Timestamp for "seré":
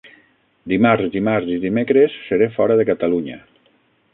2.31-2.49